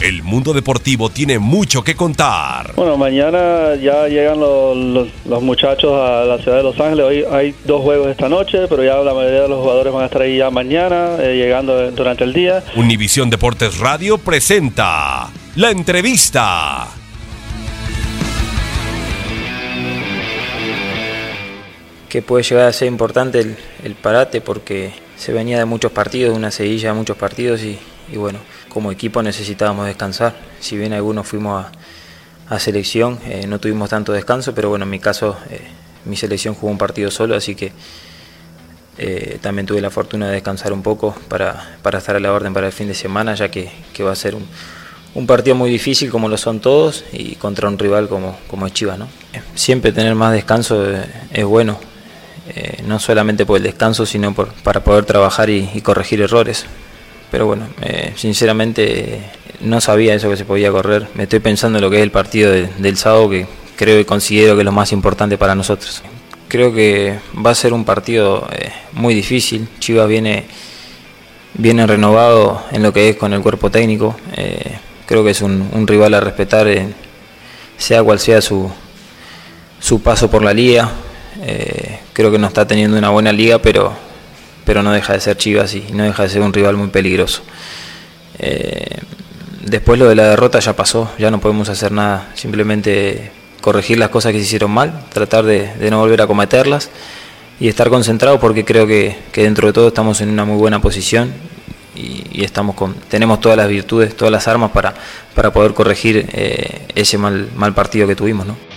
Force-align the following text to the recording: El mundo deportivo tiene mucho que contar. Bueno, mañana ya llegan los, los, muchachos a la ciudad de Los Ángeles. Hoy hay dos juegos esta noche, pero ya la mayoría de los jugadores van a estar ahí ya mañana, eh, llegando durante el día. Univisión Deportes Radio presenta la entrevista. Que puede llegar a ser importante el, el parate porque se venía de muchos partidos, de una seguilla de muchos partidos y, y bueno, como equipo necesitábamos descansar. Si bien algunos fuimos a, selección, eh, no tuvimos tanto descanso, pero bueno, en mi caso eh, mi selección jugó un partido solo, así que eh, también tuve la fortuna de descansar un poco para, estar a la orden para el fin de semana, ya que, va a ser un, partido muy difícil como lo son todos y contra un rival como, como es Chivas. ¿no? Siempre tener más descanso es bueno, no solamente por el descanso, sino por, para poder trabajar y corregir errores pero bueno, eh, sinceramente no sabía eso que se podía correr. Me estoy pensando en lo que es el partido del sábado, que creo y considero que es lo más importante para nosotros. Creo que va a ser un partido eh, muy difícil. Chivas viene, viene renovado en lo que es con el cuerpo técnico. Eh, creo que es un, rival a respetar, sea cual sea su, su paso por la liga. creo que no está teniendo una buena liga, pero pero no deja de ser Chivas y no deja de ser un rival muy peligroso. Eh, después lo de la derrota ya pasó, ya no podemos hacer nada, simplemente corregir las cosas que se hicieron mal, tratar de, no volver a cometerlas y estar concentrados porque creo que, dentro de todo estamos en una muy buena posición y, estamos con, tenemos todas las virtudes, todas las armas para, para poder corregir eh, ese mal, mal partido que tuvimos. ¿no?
El 0.00 0.22
mundo 0.22 0.54
deportivo 0.54 1.10
tiene 1.10 1.38
mucho 1.38 1.84
que 1.84 1.94
contar. 1.94 2.72
Bueno, 2.74 2.96
mañana 2.96 3.74
ya 3.74 4.08
llegan 4.08 4.40
los, 4.40 5.10
los, 5.26 5.42
muchachos 5.42 5.92
a 5.92 6.24
la 6.24 6.38
ciudad 6.38 6.56
de 6.56 6.62
Los 6.62 6.80
Ángeles. 6.80 7.04
Hoy 7.04 7.24
hay 7.30 7.54
dos 7.66 7.82
juegos 7.82 8.08
esta 8.08 8.30
noche, 8.30 8.66
pero 8.66 8.82
ya 8.82 8.96
la 8.96 9.12
mayoría 9.12 9.42
de 9.42 9.48
los 9.48 9.60
jugadores 9.60 9.92
van 9.92 10.04
a 10.04 10.06
estar 10.06 10.22
ahí 10.22 10.38
ya 10.38 10.50
mañana, 10.50 11.16
eh, 11.18 11.36
llegando 11.36 11.90
durante 11.90 12.24
el 12.24 12.32
día. 12.32 12.64
Univisión 12.76 13.28
Deportes 13.28 13.76
Radio 13.78 14.16
presenta 14.16 15.28
la 15.56 15.70
entrevista. 15.70 16.88
Que 22.08 22.22
puede 22.22 22.42
llegar 22.42 22.68
a 22.68 22.72
ser 22.72 22.88
importante 22.88 23.40
el, 23.40 23.54
el 23.84 23.94
parate 23.96 24.40
porque 24.40 24.92
se 25.18 25.34
venía 25.34 25.58
de 25.58 25.66
muchos 25.66 25.92
partidos, 25.92 26.32
de 26.32 26.38
una 26.38 26.50
seguilla 26.50 26.88
de 26.88 26.94
muchos 26.94 27.18
partidos 27.18 27.62
y, 27.62 27.78
y 28.12 28.16
bueno, 28.16 28.40
como 28.68 28.90
equipo 28.90 29.22
necesitábamos 29.22 29.86
descansar. 29.86 30.34
Si 30.60 30.76
bien 30.76 30.92
algunos 30.92 31.26
fuimos 31.26 31.66
a, 32.48 32.58
selección, 32.58 33.20
eh, 33.26 33.46
no 33.46 33.60
tuvimos 33.60 33.90
tanto 33.90 34.12
descanso, 34.12 34.52
pero 34.54 34.70
bueno, 34.70 34.84
en 34.84 34.90
mi 34.90 34.98
caso 34.98 35.36
eh, 35.50 35.68
mi 36.04 36.16
selección 36.16 36.54
jugó 36.54 36.72
un 36.72 36.78
partido 36.78 37.08
solo, 37.08 37.36
así 37.36 37.54
que 37.54 37.70
eh, 38.98 39.38
también 39.40 39.66
tuve 39.66 39.80
la 39.80 39.90
fortuna 39.90 40.26
de 40.26 40.32
descansar 40.32 40.72
un 40.72 40.82
poco 40.82 41.14
para, 41.28 41.76
estar 41.96 42.16
a 42.16 42.20
la 42.20 42.32
orden 42.32 42.52
para 42.52 42.66
el 42.66 42.72
fin 42.72 42.88
de 42.88 42.94
semana, 42.94 43.36
ya 43.36 43.52
que, 43.52 43.70
va 44.00 44.10
a 44.10 44.16
ser 44.16 44.34
un, 44.34 45.26
partido 45.28 45.54
muy 45.54 45.70
difícil 45.70 46.10
como 46.10 46.28
lo 46.28 46.36
son 46.36 46.58
todos 46.58 47.04
y 47.12 47.36
contra 47.36 47.68
un 47.68 47.78
rival 47.78 48.08
como, 48.08 48.36
como 48.48 48.66
es 48.66 48.72
Chivas. 48.72 48.98
¿no? 48.98 49.06
Siempre 49.54 49.92
tener 49.92 50.16
más 50.16 50.32
descanso 50.32 50.84
es 51.32 51.44
bueno, 51.44 51.78
no 52.84 52.98
solamente 52.98 53.46
por 53.46 53.58
el 53.58 53.62
descanso, 53.62 54.06
sino 54.06 54.34
por, 54.34 54.48
para 54.48 54.82
poder 54.82 55.04
trabajar 55.04 55.50
y 55.50 55.80
corregir 55.82 56.20
errores 56.20 56.66
pero 57.30 57.46
bueno, 57.46 57.68
eh, 57.82 58.12
sinceramente 58.16 59.20
no 59.60 59.80
sabía 59.80 60.14
eso 60.14 60.28
que 60.28 60.36
se 60.36 60.44
podía 60.44 60.70
correr. 60.70 61.08
Me 61.14 61.24
estoy 61.24 61.40
pensando 61.40 61.78
en 61.78 61.82
lo 61.82 61.90
que 61.90 61.96
es 61.96 62.02
el 62.02 62.10
partido 62.10 62.50
del 62.52 62.96
sábado, 62.96 63.30
que 63.30 63.46
creo 63.76 64.00
y 64.00 64.04
considero 64.04 64.54
que 64.54 64.62
es 64.62 64.64
lo 64.64 64.72
más 64.72 64.92
importante 64.92 65.38
para 65.38 65.54
nosotros. 65.54 66.02
Creo 66.48 66.74
que 66.74 67.18
va 67.44 67.50
a 67.50 67.54
ser 67.54 67.72
un 67.72 67.84
partido 67.84 68.46
eh, 68.52 68.72
muy 68.92 69.14
difícil. 69.14 69.68
Chivas 69.78 70.08
viene, 70.08 70.46
viene 71.54 71.86
renovado 71.86 72.64
en 72.72 72.82
lo 72.82 72.92
que 72.92 73.10
es 73.10 73.16
con 73.16 73.32
el 73.32 73.40
cuerpo 73.40 73.70
técnico. 73.70 74.16
Eh, 74.36 74.78
creo 75.06 75.22
que 75.22 75.30
es 75.30 75.40
un, 75.40 75.86
rival 75.86 76.14
a 76.14 76.20
respetar, 76.20 76.66
sea 77.76 78.02
cual 78.02 78.18
sea 78.18 78.40
su, 78.40 78.70
su 79.78 80.02
paso 80.02 80.28
por 80.28 80.42
la 80.42 80.52
liga. 80.52 80.90
creo 82.12 82.32
que 82.32 82.38
no 82.38 82.48
está 82.48 82.66
teniendo 82.66 82.98
una 82.98 83.10
buena 83.10 83.32
liga, 83.32 83.60
pero 83.60 84.09
pero 84.64 84.82
no 84.82 84.92
deja 84.92 85.12
de 85.12 85.20
ser 85.20 85.36
Chivas 85.36 85.74
y 85.74 85.84
no 85.92 86.04
deja 86.04 86.22
de 86.22 86.28
ser 86.28 86.42
un 86.42 86.52
rival 86.52 86.76
muy 86.76 86.88
peligroso. 86.88 87.42
Eh, 88.38 88.98
después 89.64 89.98
lo 89.98 90.08
de 90.08 90.14
la 90.14 90.24
derrota 90.24 90.58
ya 90.60 90.74
pasó, 90.74 91.10
ya 91.18 91.30
no 91.30 91.40
podemos 91.40 91.68
hacer 91.68 91.92
nada, 91.92 92.30
simplemente 92.34 93.32
corregir 93.60 93.98
las 93.98 94.08
cosas 94.08 94.32
que 94.32 94.38
se 94.38 94.44
hicieron 94.44 94.70
mal, 94.70 95.04
tratar 95.12 95.44
de, 95.44 95.70
no 95.90 95.98
volver 95.98 96.22
a 96.22 96.26
cometerlas 96.26 96.90
y 97.58 97.68
estar 97.68 97.90
concentrados 97.90 98.40
porque 98.40 98.64
creo 98.64 98.86
que, 98.86 99.16
dentro 99.34 99.66
de 99.66 99.72
todo 99.72 99.88
estamos 99.88 100.20
en 100.20 100.30
una 100.30 100.44
muy 100.44 100.56
buena 100.56 100.80
posición 100.80 101.32
y, 101.94 102.42
estamos 102.42 102.74
con, 102.74 102.94
tenemos 102.94 103.40
todas 103.40 103.58
las 103.58 103.68
virtudes, 103.68 104.16
todas 104.16 104.32
las 104.32 104.48
armas 104.48 104.70
para, 104.70 104.94
para 105.34 105.52
poder 105.52 105.74
corregir 105.74 106.26
eh, 106.32 106.86
ese 106.94 107.18
mal, 107.18 107.50
mal 107.54 107.74
partido 107.74 108.06
que 108.08 108.16
tuvimos. 108.16 108.46
¿no? 108.46 108.69